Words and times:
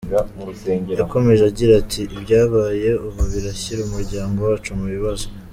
Yakomeje 0.99 1.43
agira 1.51 1.73
ati 1.81 2.01
“Ibyabaye 2.15 2.89
ubu 3.05 3.21
birashyira 3.31 3.79
umuryango 3.83 4.37
wacu 4.47 4.69
mu 4.79 4.85
bibazo. 4.95 5.25